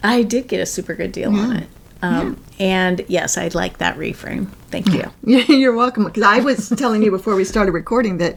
I 0.03 0.23
did 0.23 0.47
get 0.47 0.59
a 0.59 0.65
super 0.65 0.93
good 0.93 1.11
deal 1.11 1.35
on 1.35 1.57
it. 1.57 1.67
Um, 2.01 2.41
And 2.59 3.03
yes, 3.07 3.37
I'd 3.37 3.55
like 3.55 3.79
that 3.79 3.97
reframe. 3.97 4.49
Thank 4.69 4.93
you. 4.93 5.11
Yeah, 5.23 5.43
You're 5.47 5.75
welcome. 5.75 6.05
Because 6.05 6.23
I 6.23 6.39
was 6.39 6.69
telling 6.69 7.01
you 7.03 7.11
before 7.11 7.35
we 7.35 7.43
started 7.43 7.71
recording 7.71 8.17
that 8.19 8.35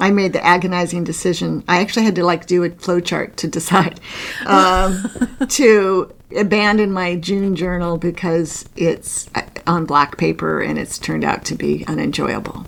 I 0.00 0.10
made 0.10 0.32
the 0.32 0.44
agonizing 0.44 1.04
decision. 1.04 1.62
I 1.68 1.80
actually 1.80 2.04
had 2.04 2.14
to 2.16 2.24
like 2.24 2.46
do 2.46 2.64
a 2.64 2.70
flowchart 2.70 3.36
to 3.36 3.48
decide 3.48 4.00
um, 4.46 5.02
to 5.48 6.12
abandon 6.36 6.92
my 6.92 7.16
June 7.16 7.56
journal 7.56 7.98
because 7.98 8.64
it's 8.76 9.28
uh, 9.34 9.42
on 9.66 9.84
black 9.84 10.16
paper 10.16 10.60
and 10.60 10.78
it's 10.78 10.98
turned 10.98 11.24
out 11.24 11.44
to 11.46 11.54
be 11.54 11.84
unenjoyable. 11.86 12.64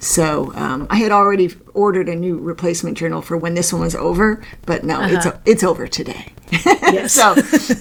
So 0.00 0.52
um, 0.54 0.86
I 0.90 0.96
had 0.96 1.12
already 1.12 1.48
ordered 1.76 2.08
a 2.08 2.14
new 2.16 2.38
replacement 2.38 2.96
journal 2.98 3.22
for 3.22 3.36
when 3.36 3.54
this 3.54 3.72
one 3.72 3.82
was 3.82 3.94
over, 3.94 4.42
but 4.64 4.82
no, 4.84 5.00
it's 5.02 5.26
it's 5.44 5.62
over 5.62 5.86
today. 5.86 6.32
Yes. 6.52 7.12
so, 7.12 7.32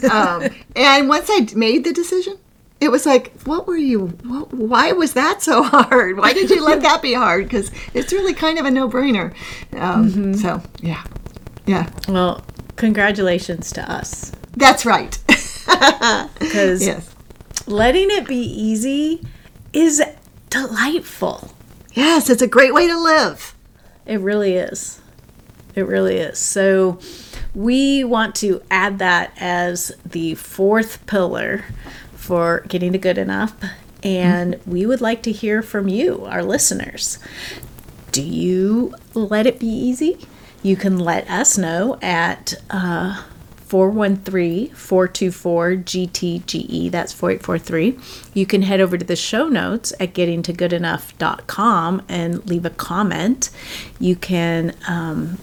um, 0.10 0.49
and 0.75 1.08
once 1.08 1.27
I 1.29 1.47
made 1.55 1.84
the 1.84 1.93
decision, 1.93 2.38
it 2.81 2.89
was 2.89 3.05
like, 3.05 3.31
what 3.43 3.67
were 3.67 3.77
you? 3.77 4.08
What, 4.23 4.51
why 4.53 4.91
was 4.91 5.13
that 5.13 5.41
so 5.43 5.62
hard? 5.73 6.17
Why 6.17 6.34
did 6.34 6.49
you 6.49 6.63
let 6.63 6.81
that 6.81 7.01
be 7.01 7.13
hard? 7.13 7.45
Because 7.45 7.71
it's 7.93 8.12
really 8.12 8.34
kind 8.34 8.58
of 8.60 8.65
a 8.65 8.71
no-brainer. 8.71 9.34
Um, 9.73 10.34
So, 10.34 10.62
yeah, 10.81 11.03
yeah, 11.67 11.89
Well, 12.08 12.43
congratulations 12.75 13.71
to 13.73 13.81
us 13.91 14.31
that's 14.58 14.86
right. 14.86 15.17
because 16.39 16.86
yes, 16.86 17.10
letting 17.67 18.08
it 18.12 18.27
be 18.27 18.38
easy 18.38 19.21
is 19.73 20.01
delightful. 20.49 21.51
yes, 21.93 22.29
it's 22.29 22.41
a 22.41 22.47
great 22.47 22.73
way 22.73 22.88
to 22.88 22.97
live. 22.99 23.55
It 24.06 24.20
really 24.20 24.56
is. 24.56 25.02
It 25.76 25.88
really 25.88 26.18
is. 26.18 26.39
So 26.39 27.00
we 27.54 28.04
want 28.04 28.36
to 28.36 28.62
add 28.70 29.00
that 29.00 29.34
as 29.38 29.91
the 30.06 30.36
fourth 30.36 31.06
pillar 31.06 31.65
for 32.15 32.63
getting 32.68 32.91
to 32.94 32.98
good 32.98 33.18
enough. 33.18 33.56
And 34.04 34.60
we 34.65 34.86
would 34.86 35.02
like 35.02 35.24
to 35.24 35.32
hear 35.32 35.62
from 35.62 35.88
you, 35.88 36.26
our 36.26 36.44
listeners. 36.44 37.18
Do 38.12 38.22
you 38.22 38.94
let 39.13 39.48
it 39.48 39.60
be 39.60 39.68
easy? 39.68 40.26
You 40.62 40.76
can 40.76 40.98
let 41.00 41.30
us 41.30 41.58
know 41.58 41.98
at 42.02 42.54
uh, 42.70 43.24
413 43.65 44.69
424 44.75 45.71
GTGE. 45.78 46.91
That's 46.91 47.13
4843. 47.13 47.97
You 48.34 48.45
can 48.45 48.62
head 48.62 48.80
over 48.80 48.97
to 48.97 49.06
the 49.06 49.15
show 49.15 49.47
notes 49.47 49.91
at 49.99 50.13
gettingtogoodenough.com 50.13 52.01
and 52.08 52.45
leave 52.47 52.65
a 52.65 52.69
comment. 52.69 53.49
You 53.99 54.15
can 54.15 54.75
um, 54.88 55.39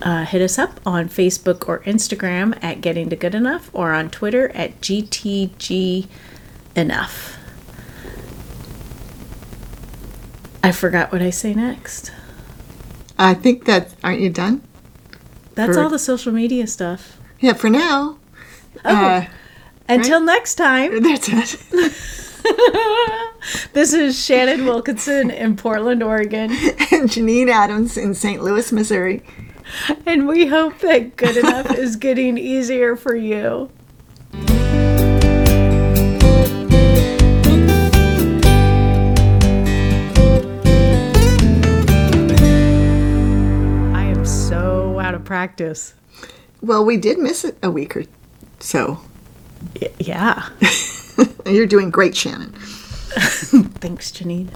uh, 0.00 0.24
hit 0.24 0.40
us 0.40 0.58
up 0.58 0.80
on 0.86 1.08
Facebook 1.08 1.68
or 1.68 1.80
Instagram 1.80 2.58
at 2.62 2.80
Getting 2.80 3.10
to 3.10 3.16
Good 3.16 3.34
Enough 3.34 3.70
or 3.72 3.92
on 3.92 4.10
Twitter 4.10 4.50
at 4.50 4.80
GTG 4.80 6.06
Enough. 6.76 7.38
I 10.62 10.72
forgot 10.72 11.12
what 11.12 11.20
I 11.20 11.28
say 11.28 11.52
next. 11.52 12.10
I 13.18 13.34
think 13.34 13.66
that 13.66 13.94
aren't 14.02 14.20
you 14.20 14.30
done? 14.30 14.62
That's 15.54 15.74
For- 15.74 15.82
all 15.82 15.90
the 15.90 15.98
social 15.98 16.32
media 16.32 16.66
stuff. 16.66 17.18
Yeah, 17.44 17.52
for 17.52 17.68
now. 17.68 18.16
Uh, 18.86 19.26
Until 19.86 20.20
next 20.20 20.54
time, 20.54 21.02
that's 21.02 21.28
it. 21.28 21.60
this 23.74 23.92
is 23.92 24.18
Shannon 24.18 24.64
Wilkinson 24.64 25.30
in 25.30 25.54
Portland, 25.54 26.02
Oregon, 26.02 26.50
and 26.90 27.10
Janine 27.10 27.50
Adams 27.50 27.98
in 27.98 28.14
St. 28.14 28.42
Louis, 28.42 28.72
Missouri. 28.72 29.22
and 30.06 30.26
we 30.26 30.46
hope 30.46 30.78
that 30.78 31.16
good 31.16 31.36
enough 31.36 31.70
is 31.76 31.96
getting 31.96 32.38
easier 32.38 32.96
for 32.96 33.14
you. 33.14 33.70
I 43.92 44.04
am 44.04 44.24
so 44.24 44.98
out 44.98 45.14
of 45.14 45.24
practice. 45.26 45.92
Well, 46.64 46.82
we 46.82 46.96
did 46.96 47.18
miss 47.18 47.44
it 47.44 47.58
a 47.62 47.70
week 47.70 47.94
or 47.94 48.04
so. 48.58 48.98
Y- 49.82 49.90
yeah. 49.98 50.48
You're 51.46 51.66
doing 51.66 51.90
great, 51.90 52.16
Shannon. 52.16 52.52
Thanks, 53.82 54.10
Janine. 54.10 54.48